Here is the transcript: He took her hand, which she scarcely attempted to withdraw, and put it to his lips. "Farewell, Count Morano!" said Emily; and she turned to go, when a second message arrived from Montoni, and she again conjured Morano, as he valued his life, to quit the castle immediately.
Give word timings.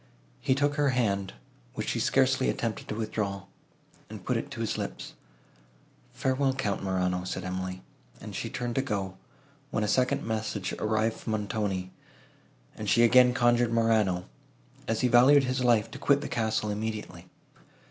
He 0.39 0.55
took 0.55 0.77
her 0.77 0.89
hand, 0.97 1.33
which 1.75 1.89
she 1.89 1.99
scarcely 1.99 2.49
attempted 2.49 2.87
to 2.87 2.95
withdraw, 2.95 3.43
and 4.09 4.25
put 4.25 4.35
it 4.35 4.49
to 4.49 4.61
his 4.61 4.75
lips. 4.75 5.13
"Farewell, 6.11 6.53
Count 6.55 6.81
Morano!" 6.81 7.23
said 7.23 7.43
Emily; 7.43 7.83
and 8.19 8.35
she 8.35 8.49
turned 8.49 8.73
to 8.73 8.81
go, 8.81 9.19
when 9.69 9.83
a 9.83 9.87
second 9.87 10.25
message 10.25 10.73
arrived 10.79 11.17
from 11.17 11.33
Montoni, 11.33 11.91
and 12.75 12.89
she 12.89 13.03
again 13.03 13.35
conjured 13.35 13.71
Morano, 13.71 14.25
as 14.87 15.01
he 15.01 15.07
valued 15.07 15.43
his 15.43 15.63
life, 15.63 15.91
to 15.91 15.99
quit 15.99 16.21
the 16.21 16.27
castle 16.27 16.71
immediately. 16.71 17.27